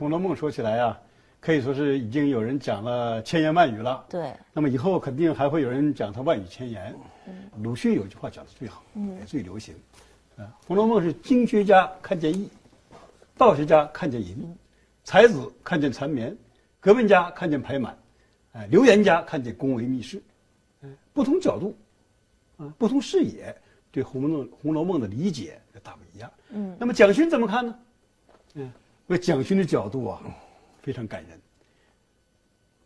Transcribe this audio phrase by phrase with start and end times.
[0.00, 0.98] 红楼梦》说起来啊，
[1.40, 4.02] 可以说是已经有人讲了千言万语了。
[4.08, 6.96] 对，那么以后肯定还会有人讲它万语千言。
[7.62, 8.82] 鲁迅有一句话讲的最好，
[9.18, 9.74] 也最流行。
[10.38, 12.48] 啊，《红楼梦》是经学家看见义，
[13.36, 14.56] 道学家看见淫，
[15.04, 16.34] 才子看见缠绵，
[16.80, 17.94] 革命家看见排满，
[18.52, 20.22] 哎，留言家看见宫闱秘事，
[20.80, 21.76] 嗯，不同角度，
[22.56, 23.54] 啊，不同视野，
[23.90, 26.32] 对《红楼梦》《红楼梦》的理解大不一样。
[26.48, 27.78] 嗯，那么蒋勋怎么看呢？
[28.54, 28.72] 嗯，
[29.10, 30.20] 为蒋勋的角度啊，
[30.80, 31.40] 非常感人。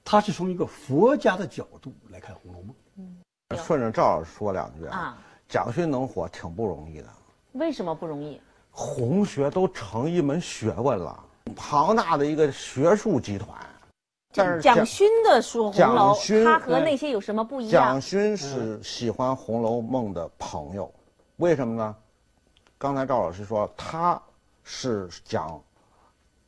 [0.02, 2.74] 他是从一个佛家的角度来看《红楼梦》。
[3.62, 7.08] 顺着赵老师说两句啊啊，蒋勋能火挺不容易的，
[7.52, 8.40] 为什么不容易？
[8.70, 11.22] 红学都成一门学问了，
[11.54, 13.54] 庞大的一个学术集团。
[14.32, 18.00] 但是蒋勋的说红楼蒋，勋他和那些有什么不一样蒋？
[18.00, 20.90] 勋是喜欢《红楼梦》的朋友，
[21.36, 21.94] 为什么呢？
[22.78, 24.20] 刚才赵老师说他
[24.62, 25.62] 是讲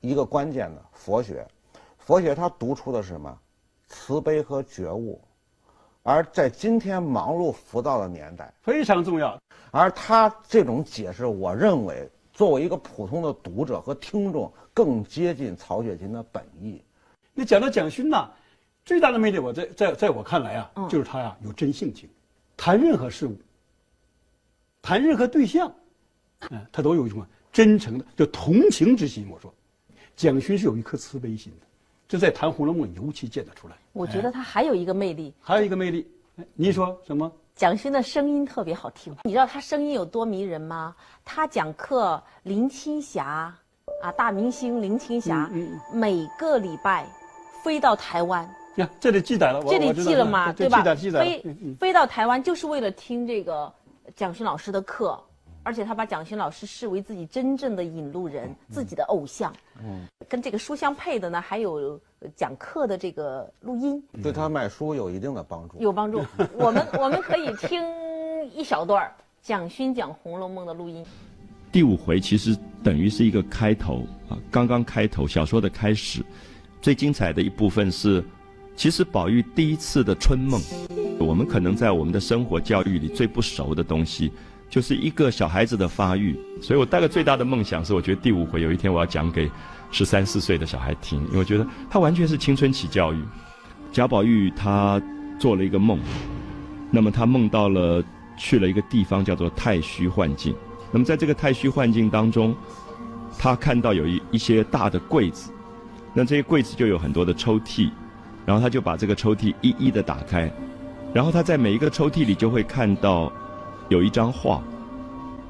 [0.06, 1.46] 一个关键的佛学，
[1.98, 3.38] 佛学它读出的是什么？
[3.88, 5.20] 慈悲和觉悟，
[6.02, 9.38] 而在今天忙碌浮躁的年代，非常重要。
[9.70, 16.82] 而他这种解释，我认为作为一个普通的读者和听众，更接近曹雪芹的本意。
[17.32, 18.28] 你讲到蒋勋呐，
[18.84, 22.08] 最大的魅力，我在在在我看来啊，嗯就是他呀有真性情，
[22.56, 23.36] 谈任何事物，
[24.82, 25.72] 谈任何对象，
[26.50, 29.28] 嗯，他都有一种真诚的就同情之心。
[29.30, 29.52] 我说，
[30.16, 31.66] 蒋勋是有一颗慈悲心的，
[32.08, 33.76] 这在谈《红楼梦》尤其见得出来。
[33.92, 37.30] 我觉得他还有一个魅力，还有一个魅力，哎你说什么？
[37.54, 39.14] 蒋勋的声音特别好听。
[39.24, 40.96] 你知道他声音有多迷人吗？
[41.24, 43.54] 他讲课，林青霞
[44.02, 47.06] 啊，大明星林青霞，嗯每个礼拜
[47.62, 50.50] 飞到台湾，呀，这里记载了，我这里记了吗？
[50.52, 50.78] 对吧？
[50.78, 53.70] 记载记载飞飞到台湾就是为了听这个
[54.14, 55.18] 蒋勋老师的课，
[55.66, 59.52] 而且他把蒋勋老师视为自己真正的引路人，自己的偶像。
[59.82, 65.76] 嗯，跟这个书相配的呢，还有呃讲课的这个录音对他卖书有一定的帮助。
[65.80, 66.24] 有帮助。
[66.56, 67.82] 我们我们可以听
[68.54, 71.04] 一小段蒋勋讲《红楼梦》的录音。
[71.72, 76.24] 第五回其实等于是一个开头啊，刚刚开头小说的开始，
[76.80, 78.24] 最精彩的一部分是，
[78.76, 80.60] 其实宝玉第一次的春梦，
[81.18, 84.30] 我们可能在我们的生活教育里最不熟的东西，
[84.68, 86.38] 就是一个小孩子的发育。
[86.60, 89.50] 所以我大概最大的梦想是，我觉得第五回有一天我要讲给
[89.90, 93.18] 十三四岁的小孩听，因为我觉得他完全是青春期教育。
[93.92, 95.00] 贾宝玉他
[95.38, 95.98] 做了一个梦，
[96.90, 98.02] 那么他梦到了
[98.36, 100.54] 去了一个地方叫做太虚幻境。
[100.92, 102.54] 那么在这个太虚幻境当中，
[103.38, 105.50] 他看到有一一些大的柜子，
[106.12, 107.90] 那这些柜子就有很多的抽屉，
[108.44, 110.50] 然后他就把这个抽屉一一的打开，
[111.12, 113.32] 然后他在每一个抽屉里就会看到
[113.88, 114.60] 有一张画，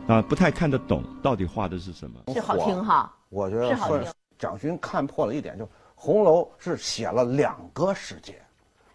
[0.07, 2.21] 啊，不太看得懂到底画的是什么。
[2.35, 8.43] 是好听哈，我觉得顺是好听蒋勋看破了一点，就红楼是写了两个世界，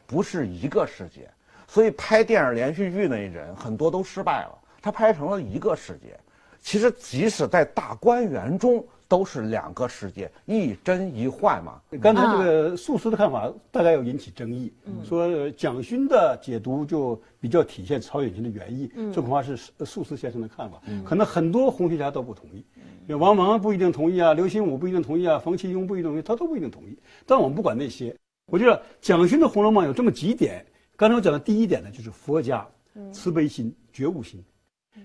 [0.06, 1.28] 不是一个世界，
[1.68, 6.19] 所以拍电影连续剧那人很多都失败了，他拍成了一个世界。
[6.61, 11.81] 其实即使在大观园中，都是两个世界，一真一幻嘛。
[11.99, 14.71] 刚才这个素司的看法大概要引起争议，
[15.03, 26.97] 说呃蒋勋的解读就比较体现曹雪芹的原意，这恐怕是呃素司先生的看法，可能很多红学家都不同意，王蒙不一定同意啊，刘心武不一定同意啊，冯其庸不一定同意，他都不一定同意。
[27.25, 32.66] 但我们不管那些，我觉得蒋勋的《红楼梦》有这么几点，刚才我讲的第一点呢，就是佛家
[33.11, 34.41] 慈悲心、觉悟心，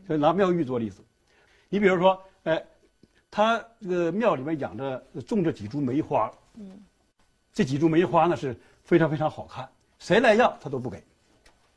[0.07, 1.01] 所以拿妙玉做例子，
[1.69, 2.65] 你比如说，哎，
[3.31, 6.83] 他这个庙里面养着种着几株梅花，嗯。
[7.53, 8.55] 这几株梅花呢是
[8.85, 9.67] 非常非常好看，
[9.99, 11.03] 谁来要他都不给，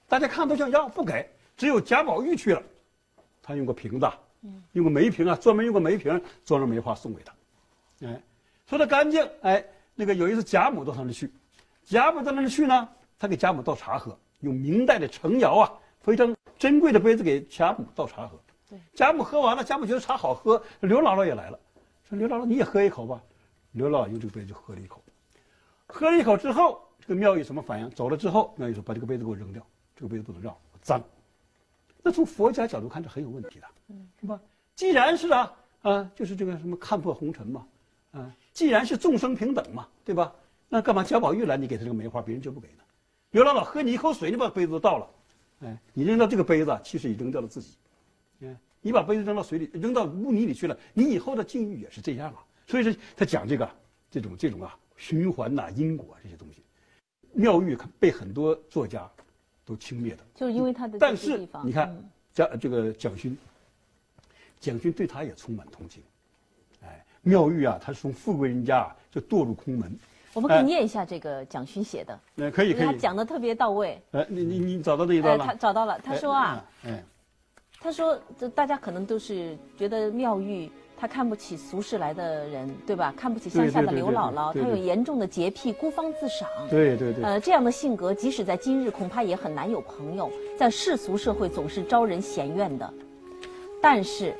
[0.09, 2.61] 大家看都想要不给，只有贾宝玉去了，
[3.41, 4.05] 他用个瓶子，
[4.73, 7.33] 用个梅瓶啊，专门用个梅瓶装着梅花送给他，
[8.05, 8.21] 哎，
[8.67, 9.63] 说的干净，哎，
[9.95, 11.31] 那个有一次贾母到他那儿去，
[11.85, 15.71] 贾母到那儿去呢，他给贾母倒茶喝，用明代的程窑啊
[16.01, 18.37] 非常珍贵的杯子给贾母倒茶喝，
[18.93, 21.59] 贾母喝完了，贾母觉得茶好喝，刘姥姥也来了，
[22.07, 23.21] 说刘姥姥你也喝一口吧，
[23.71, 25.01] 刘姥姥用这个杯子就喝了一口。
[25.87, 27.89] 喝了一口之后，这个妙玉什么反应？
[27.91, 31.01] 走了之后，妙玉说：“把这个杯子给我扔掉，这个杯子不能让，脏。”
[32.03, 33.67] 那从佛家角度看，这很有问题的，
[34.21, 34.39] 是吧？
[34.75, 37.67] 既然是啊啊，就是这个什么看破红尘嘛，
[38.11, 40.31] 啊，既然是众生平等嘛，对吧？
[40.69, 42.83] 那干嘛贾宝玉来，你给他这个梅花，别人就不给呢？
[43.31, 45.07] 刘姥姥喝你一口水，你把杯子都倒了，
[45.61, 47.75] 哎，你扔到这个杯子，其实也扔掉了自己，
[48.41, 52.43] 哎，你把杯子扔到水里，扔到污泥里去了，你以后的境遇也是这样啊。
[52.67, 53.69] 所以说，他讲这个
[54.11, 56.61] 这种这种啊循环呐、因果这些东西，
[57.33, 59.09] 妙玉被很多作家
[59.65, 60.19] 都轻蔑的。
[60.35, 63.37] 就是因为他的但是你看嗯蒋这个蒋勋，
[64.59, 66.01] 蒋勋对他也充满同情。
[66.83, 69.91] 哎，妙玉啊，他是从富贵人家就堕入空门。
[70.33, 73.99] 我们可以念一下这个蒋勋写的，那可以可以他，讲的特别到位。
[74.11, 75.45] 哎，你你你找到这一哎，段了？
[75.45, 77.03] 他找到了，他说啊，哎，哎，
[77.81, 83.13] 他说这大家可能都是觉得妙玉她看不起俗世来的人，对吧？
[83.15, 86.47] 看不起乡下的刘姥姥，她有严重的洁癖，孤芳自赏。
[86.69, 90.29] 对对对，呃，这样的性格，即使在今日，恐怕也很难有朋友。
[90.57, 92.93] 在世俗社会，总是招人嫌怨的。
[93.81, 94.31] 但是，《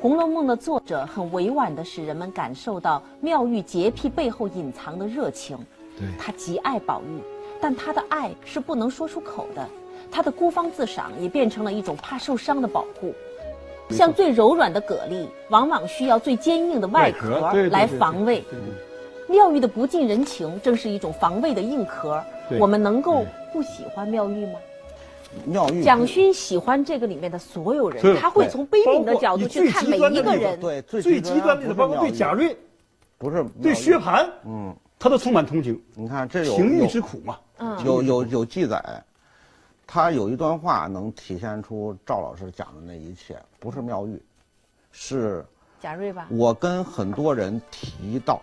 [0.00, 5.56] 红楼梦》的作者很委婉地使人们感受到妙玉洁癖背后隐藏的热情。
[5.96, 7.20] 对他极爱宝玉，
[7.60, 9.68] 但她的爱是不能说出口的。
[10.12, 13.14] 他的孤芳自赏也变成了一种怕受伤的保护。
[13.90, 18.44] 像最柔软的蛤蜊，往往需要最坚硬的外壳来防卫。
[19.28, 22.22] 妙玉的不近人情，正是一种防卫的硬壳。
[22.58, 24.58] 我们能够不喜欢妙玉吗？
[25.46, 30.60] 妙玉蒋勋喜欢这个里面的所有人，他会从悲悯的角度去看每一个人。
[30.60, 32.54] 对最最极端的不包括对贾瑞、
[33.16, 37.38] 不是对薛蟠，嗯，他都充满同情，你看这有情欲之苦嘛。
[37.58, 39.02] 嗯，有有有记载，
[39.94, 44.18] 他有一段话能体现出赵老师讲的那一切，不是妙玉，
[44.90, 45.44] 是
[45.82, 48.40] 贾瑞吧，我跟很多人提到，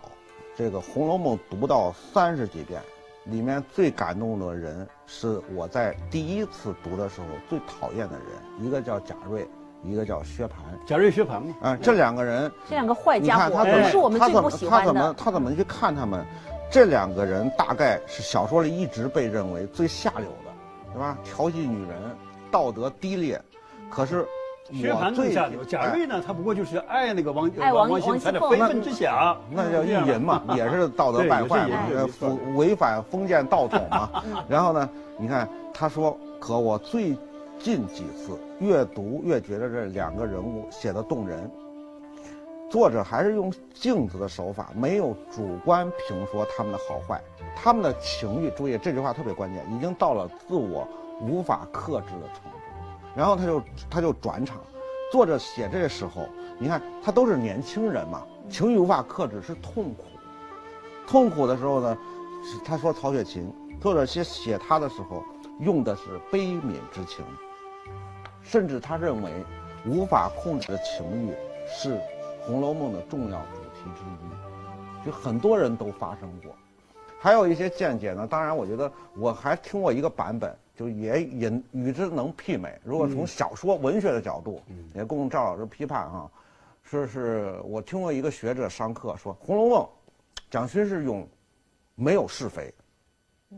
[0.56, 2.80] 这个《红楼梦》读到三十几遍，
[3.24, 9.44] 里面最感动的人是我在第一次读的时候最讨厌的人，一个叫贾瑞，
[9.82, 10.50] 一个叫薛蟠。
[10.86, 15.12] 贾瑞、薛蟠嘛，啊、这两个人，这两个坏家伙他怎么是我们他怎么最不喜他怎么。
[15.18, 16.24] 他怎么去看他们？
[16.70, 20.49] 这两个人大概是小说里一直被认为最下流的，
[20.92, 21.16] 对吧？
[21.24, 21.98] 调戏女人，
[22.50, 23.40] 道德低劣。
[23.90, 24.26] 可是
[24.72, 31.68] 薛蟠我最更下流，贾瑞呢，他不过就是爱那个王爱王王熙凤的非分之想，那叫意淫嘛， 也是道德败坏
[32.54, 34.10] 违反封建道统嘛。
[34.48, 34.88] 然后呢，
[35.18, 37.16] 你看他说，可我最
[37.58, 41.50] 近几次越读越觉得这两个人物写的动人。
[42.70, 47.20] 作者还是用镜子的手法，没有主观评说他们的好坏，
[47.56, 50.86] 他们的情欲，注意这句话特别关键，已经到了自我
[51.20, 52.56] 无法克制的程度。
[53.16, 54.58] 然后他就他就转场，
[55.10, 56.28] 作者写这个时候，
[56.60, 60.04] 你看他都是年轻人嘛，情欲无法克制是痛苦，
[61.08, 61.98] 痛苦的时候呢，
[62.64, 65.24] 他说曹雪芹，作者写写他的时候
[65.58, 67.24] 用的是悲悯之情，
[68.44, 69.32] 甚至他认为
[69.84, 71.34] 无法控制的情欲
[71.66, 71.94] 是
[72.50, 76.52] 《红楼梦》的重要主题之一，就很多人都发生过。
[77.20, 82.76] 还有一些见解呢，当然我觉得我还听过一个版本，就也也与之能媲美。
[82.82, 84.60] 如果从小说文学的角度，
[84.96, 86.28] 也供赵老师批判哈，
[86.82, 89.82] 说是我听过一个学者上课说，《红楼梦》，
[90.50, 91.24] 蒋勋是用
[91.94, 92.74] 没有是非、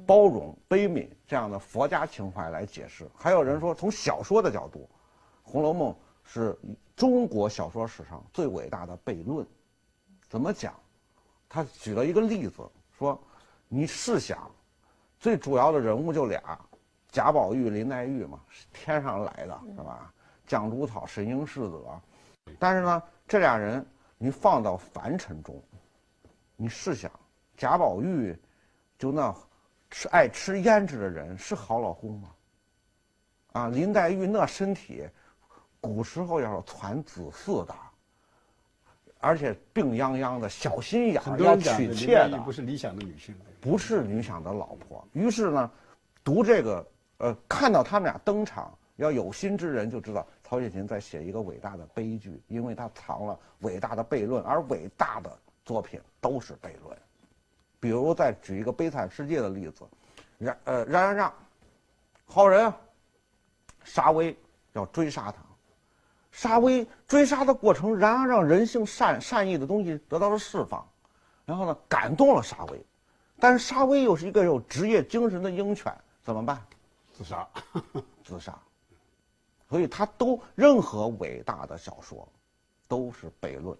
[0.04, 3.08] 包容、悲悯这样的佛家情怀来解释。
[3.16, 4.80] 还有人说，从小说的角度，
[5.50, 5.92] 《红楼梦》
[6.24, 6.54] 是
[7.02, 9.44] 中国小说史上最伟大的悖论。
[10.28, 10.72] 怎么讲？
[11.48, 12.62] 他举了一个例子，
[12.96, 13.20] 说
[13.66, 14.48] 你试想，
[15.18, 16.40] 最主要的人物就俩，
[17.08, 20.14] 贾宝玉、林黛玉嘛，是天上来的是吧？
[20.46, 22.00] 绛珠草、神瑛侍者，
[22.56, 23.84] 但是呢，这俩人
[24.16, 25.60] 你放到凡尘中，
[26.54, 27.10] 你试想，
[27.56, 28.32] 贾宝玉
[28.96, 29.34] 就那
[29.90, 32.28] 吃爱吃胭脂的人是好老公吗？
[33.54, 35.04] 啊，林黛玉那身体，
[35.82, 37.74] 古时候要是传子嗣的，
[39.18, 43.34] 而且病殃殃的，小心眼很儿要娶妾的，不是理想的女性。
[43.60, 45.04] 不是理想的老婆。
[45.12, 45.70] 于是呢，
[46.22, 46.86] 读这个，
[47.18, 56.96] 呃，看到他们俩登场，要有心之人就知道曹雪芹在写一个伟大的悲剧，因为他藏了伟大的悖论，而伟大的作品都是悖论。
[57.80, 59.84] 比如再举一个悲惨世界的例子，
[60.38, 61.34] 冉呃冉冉让，
[62.24, 62.76] 好人啊，
[63.82, 64.36] 沙威
[64.72, 65.42] 要追杀他，
[66.32, 70.84] 沙威追杀的过程，然而让人性善善意的东西得到了释放，
[71.44, 72.84] 然后呢感动了沙威，
[73.38, 76.60] 但是沙威又是一个有职业精神的鹰犬，怎么办？
[77.12, 77.46] 自杀，
[78.24, 78.58] 自杀。
[79.68, 82.26] 所以他都任何伟大的小说，
[82.88, 83.76] 都是悖论，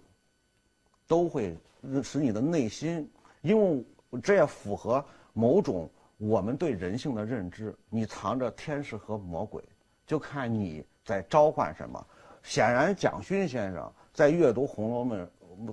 [1.07, 1.57] 都会
[2.03, 3.85] 使你的内心，因为
[4.23, 7.75] 这也符合某种我们对人性的认知。
[7.89, 9.63] 你藏着天使和魔鬼，
[10.07, 12.07] 就看你在召唤什么。
[12.43, 15.27] 显然，蒋勋先生在阅读《红楼梦》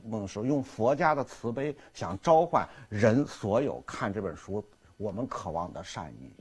[0.07, 4.63] 梦时，用佛家的慈悲，想召唤人所有看这本书
[4.97, 6.31] 我们渴望的善意。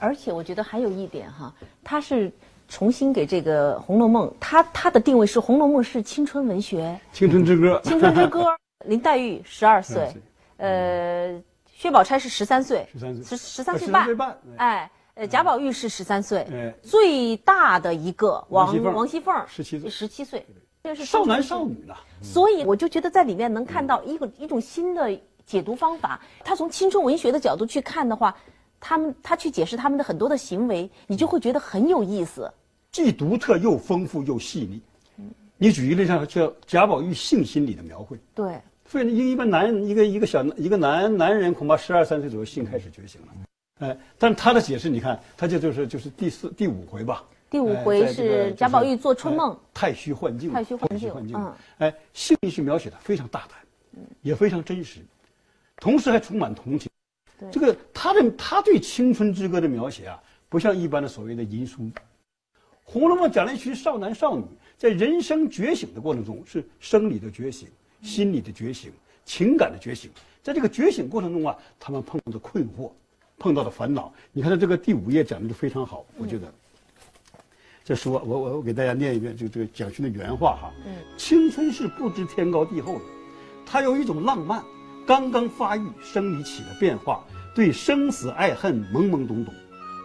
[0.00, 2.32] 而且我觉得还有一点哈，他是
[2.68, 8.42] 重新给这个《红楼梦》，他他的定位是《红楼梦》是青春文学，《青春之歌》《青春之歌》。
[8.86, 10.22] 林黛玉十二岁12岁，
[10.58, 20.44] 呃，薛宝钗是十三岁，十三岁十十三岁13半岁，半哎，呃，贾宝玉是十三岁，哎最大的一个王王熙凤王熙凤17岁十七岁，
[20.82, 21.94] 这是少男少女呢。
[22.20, 25.16] 所以我就觉得在里面能看到一个一种新的
[25.46, 26.20] 解读方法。
[26.42, 28.36] 他从青春文学的角度去看的话，
[28.80, 32.52] 他们他去解释他们的很多的行为，你就会觉得很有意思。
[32.90, 34.82] 既独特又丰富又细腻。
[35.56, 38.18] 你举一个例子，叫贾宝玉性心理的描绘。
[38.34, 43.28] 对，所以一一般男一个一个小一个男男人恐怕十二三岁左右性开始觉醒了。
[43.84, 47.22] 哎，但是他的解释你看，他这就是就是第四第五回吧。
[47.50, 50.50] 第五回是贾宝玉做春梦，太虚幻境。
[50.50, 53.58] 太虚幻境，嗯，哎，性是描写的非常大胆，
[54.22, 55.00] 也非常真实，
[55.76, 56.90] 同时还充满同情。
[57.52, 61.82] 这个他的他对青春之歌的描写啊，不像一般的所谓的淫书，
[62.84, 64.44] 《红楼梦》讲了一群少男少女
[64.78, 67.68] 在人生觉醒的过程中，是生理的觉醒、
[68.00, 68.90] 心理的觉醒、
[69.26, 70.10] 情感的觉醒，
[70.42, 72.90] 在这个觉醒过程中啊，他们碰到的困惑、
[73.44, 76.50] 碰到的烦恼，你看他这个第五页讲的就非常好，我觉得。
[77.84, 80.72] 这书我我我给大家念一遍这个这个蒋勋的原话哈。
[80.86, 80.94] 嗯。
[81.18, 83.04] 青春是不知天高地厚的，
[83.66, 84.64] 它有一种浪漫，
[85.06, 87.22] 刚刚发育，生理起了变化，
[87.54, 89.52] 对生死爱恨懵懵懂懂，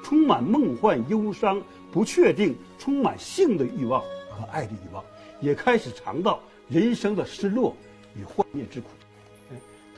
[0.04, 1.62] 充满梦幻忧伤
[1.94, 5.02] 不确定，充满性的欲望和爱的欲望，
[5.40, 7.74] 也开始尝到人生的失落
[8.18, 8.90] 与幻灭之苦。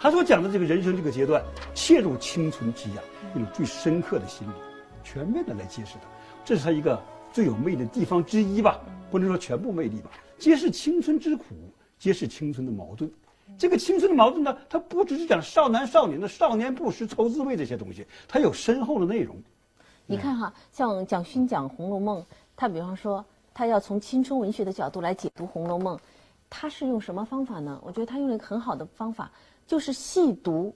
[0.01, 1.43] 他所讲的这个人生这个阶段，
[1.75, 3.01] 切入青春期呀，
[3.35, 4.53] 一种最深刻的心理，
[5.03, 6.07] 全面的来揭示它，
[6.43, 6.99] 这是他一个。
[7.31, 11.45] 最有魅力的地方之一吧，不能说全部魅力吧，揭示青春之苦，
[11.97, 13.09] 揭示青春的矛盾。
[13.57, 19.37] 这个青春的矛盾呢，它不只是讲少男少女的少年不识愁滋味这些东西，它有深厚的内容。
[20.05, 22.21] 你看哈，像蒋勋讲《红楼梦》，
[22.57, 25.95] 他比方说他要从青春文学的角度来解读《红楼梦》，
[26.51, 27.79] 他是用什么方法呢？
[27.81, 29.31] 我觉得他用了一个很好的方法，
[29.65, 30.75] 就是细读。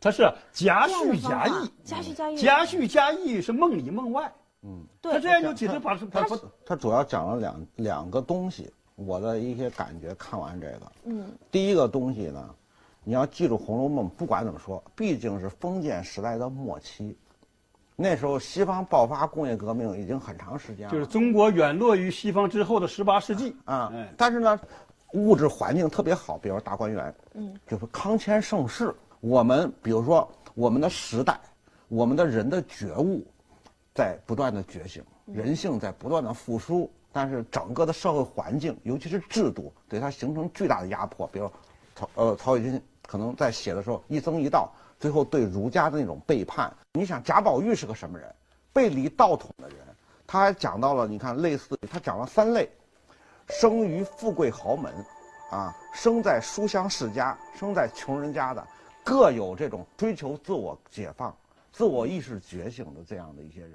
[0.00, 4.32] 他是夹叙夹议，夹叙夹议，夹叙夹议是梦里梦外。
[4.62, 12.54] 嗯，对他这样就其实把他他他主要讲了两两个东西，我的一些感觉看完这个，嗯，第一个东西呢，
[13.02, 17.16] 你要记住《红楼梦》，不管怎么说，毕竟是封建时代的末期，
[17.96, 24.60] 那时候西方爆发工业革命已经很长时间了，就是中国远落于西方之后的十八世纪啊，但是呢，
[25.12, 31.38] 物质环境特别好，比如大观园，嗯，就是康乾盛世，我们比如说我们的时代，
[31.88, 33.24] 我们的人的觉悟。
[33.94, 41.26] 在不断的觉醒，人性在不断的复苏，但是整个的社会环境，尤其是制度，对它形成巨大的压迫。
[41.32, 41.50] 比如，
[41.96, 46.72] 曹呃曹雪芹可能在写的时候一僧一道，最后对儒家的那种背叛。
[46.92, 48.32] 你想贾宝玉是个什么人？
[48.72, 49.78] 背离道统的人。
[50.28, 52.70] 他还讲到了，你看类似他讲了三类：
[53.48, 54.92] 生于富贵豪门，
[55.50, 58.66] 啊，生在书香世家，生在穷人家的，
[59.02, 61.34] 各有这种追求自我解放。
[61.72, 63.74] 自我意识觉醒的这样的一些人，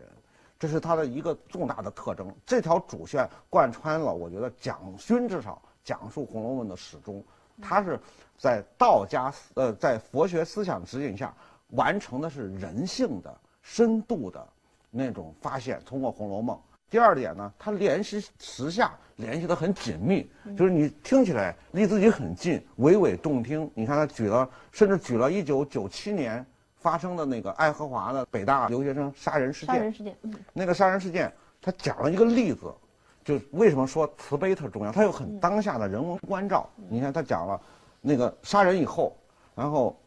[0.60, 2.34] 这是他的一个重大的特征。
[2.46, 7.24] 这条主线贯穿了，我觉得蒋勋至少讲述《红楼梦》的始终，
[7.62, 8.00] 他是
[8.38, 11.34] 在道家呃在佛学思想指引下
[11.70, 14.46] 完成的是人性的深度的
[14.92, 15.82] 那种发现。
[15.86, 16.58] 通过《红楼梦》，
[16.94, 23.68] 第二点呢，它联系时下联系的很紧密，就是你听起来离自己很近，娓娓动听。
[23.74, 26.46] 你看他举了，甚至举了一九九七年。
[26.76, 32.72] 发生的那个爱荷华的北大留学生杀人事件，杀人事件，嗯，那个杀人事件，他讲了一个例子，
[33.24, 34.92] 就为什么说慈悲特重要？
[34.92, 36.70] 他有很当下的人文关照。
[36.90, 37.60] 你看他讲了，
[38.02, 39.18] 那个杀人以后，
[39.56, 39.98] 然后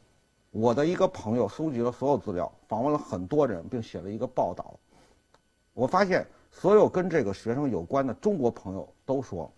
[0.50, 4.78] 我的一个朋友搜集了所有资料，访问了很多人，并写了一个报道。
[5.72, 6.26] 我发现
[6.60, 9.52] 所有跟这个学生有关的中国朋友都说，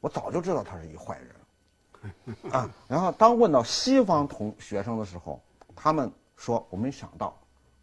[0.00, 2.70] 我早就知道他是一坏人， 啊。
[2.86, 5.40] 然后当问到西方同学生的时候，
[5.74, 6.10] 他们。
[6.36, 7.32] 说我没想到，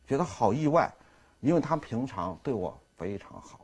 [0.06, 0.94] 觉得好意外，
[1.39, 3.62] 因为他平常对我非常好，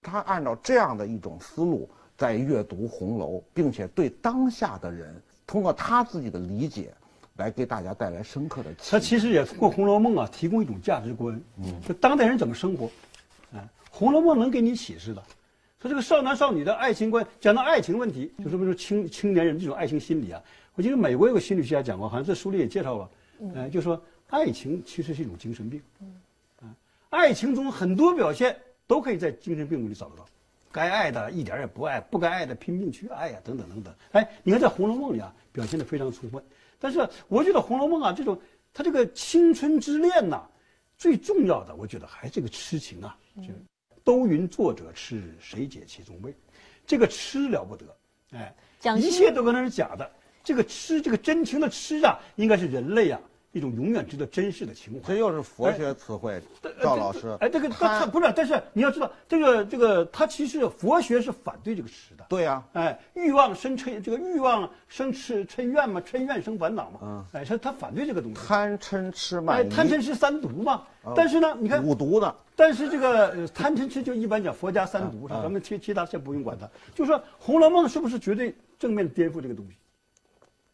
[0.00, 5.14] 他按照这样的一种思路在阅读红楼，并且对当下的人
[5.46, 6.92] 通过他自己的理解，
[7.36, 8.74] 来给大家带来深刻的。
[8.90, 12.90] 他其实也通过《红楼梦》啊，提供一种价值观，嗯，就当代人怎么生活，
[13.52, 13.58] 哎，
[13.90, 15.22] 《红楼梦》能给你启示的。
[15.80, 20.42] 说这个少男少女的爱情观，讲到爱情问题，就说明说青青年人这种爱情心理啊。
[20.74, 24.00] 我记得美国有个心理学家讲过，好像这书里也介绍了，嗯，就说。
[24.30, 25.82] 爱情其实是一种精神病，
[26.60, 26.70] 啊，
[27.08, 28.56] 爱情中很多表现
[28.86, 30.24] 都可以在精神病里找得到，
[30.70, 33.92] 该爱的一点也不爱，不该爱的拼命去爱呀，等等等等。
[34.12, 36.40] 哎，你看在《红楼梦》里啊，表现的非常充分。
[36.78, 38.40] 但是我觉得《红楼梦》啊，这种
[38.72, 40.46] 它这个青春之恋呐，
[40.96, 43.18] 最重要的，我觉得还是这个痴情啊。
[43.38, 43.48] 就
[44.10, 46.34] 都云作者痴，谁解其中味？
[46.84, 47.96] 这个痴了不得，
[48.32, 48.52] 哎，
[48.96, 50.10] 一切都可能是假的。
[50.42, 53.20] 这个痴，这个真情的痴啊，应该是人类啊。
[53.52, 55.00] 一种永远值得珍视的情怀。
[55.08, 56.40] 这又是佛学词汇，
[56.80, 57.36] 赵老师。
[57.40, 62.24] 哎，这个他他不是，但是你要知道，这个这个他其实佛学是反对这个痴的。
[62.28, 67.00] 对呀，哎，欲望生嗔，这个欲望生痴嗔怨嘛，嗔怨生烦恼嘛。
[67.02, 68.40] 嗯，哎，他他反对这个东西。
[68.46, 69.64] 贪嗔痴慢哎。
[69.68, 70.86] 贪嗔痴三毒嘛。
[71.16, 72.34] 但是呢，你看五毒的。
[72.54, 76.68] 但是这个贪嗔痴就一般讲佛家三毒，咱们其其他先不用管它。
[76.94, 79.76] 就说《红楼梦》是不是绝对正面颠覆这个东西？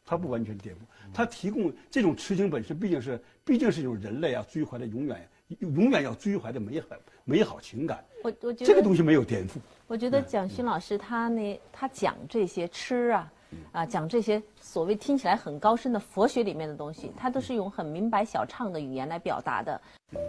[0.09, 0.78] 它不完全颠覆，
[1.13, 5.29] 它提供这种痴情本身毕竟是毕竟是一种人类啊追怀的永远
[5.61, 6.87] 永远要追怀的美好
[7.25, 8.05] 美好情感。
[8.25, 9.53] 我我觉得这个东西没有颠覆。
[9.87, 13.33] 我觉得蒋勋老师他那他讲这些吃啊
[13.73, 19.81] 啊讲这些所谓听起来很高深的佛学里面的东西，他都是用很明白小畅的语言来表达的。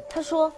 [0.09, 0.51] 他说，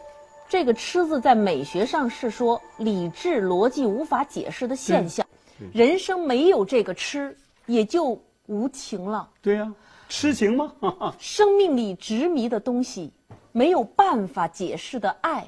[0.48, 5.26] 这个痴字在美学上是说理智逻辑无法解释的现象，
[5.74, 7.36] 人生没有这个痴
[7.66, 8.22] 也就。
[8.52, 9.72] 无情了，对呀，
[10.10, 10.74] 痴情吗？
[11.20, 13.14] 生命里执迷的东西，
[13.52, 15.48] 没有办法解释的爱，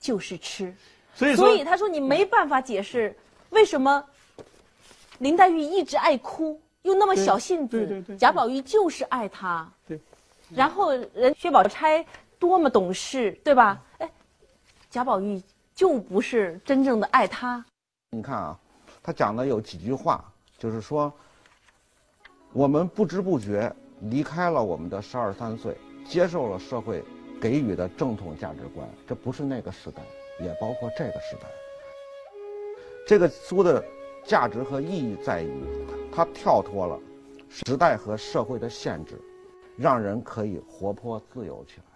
[0.00, 0.74] 就是痴。
[1.14, 3.14] 所以，所以他说你没办法解释
[3.50, 4.02] 为什么
[5.18, 9.70] 林黛玉一直爱哭，又那么小性子，对对对，贾宝玉就是爱她。
[9.86, 10.00] 对，
[10.48, 12.04] 然后人薛宝钗
[12.38, 13.78] 多么懂事，对吧？
[13.98, 14.10] 哎，
[14.88, 15.40] 贾宝玉
[15.74, 17.62] 就不是真正的爱她。
[18.08, 18.58] 你看啊，
[19.02, 20.24] 他讲的有几句话，
[20.58, 21.12] 就是说。
[22.54, 23.74] 我们不知不觉
[24.10, 27.02] 离开了我们的十二三岁，接受了社会
[27.40, 28.86] 给予的正统价值观。
[29.06, 30.02] 这不是那个时代，
[30.38, 31.48] 也包括这个时代。
[33.06, 33.82] 这个书的
[34.22, 35.64] 价值和意义在于，
[36.14, 37.00] 它跳脱了
[37.48, 39.18] 时代和社会的限制，
[39.76, 41.91] 让人可以活泼自由起来。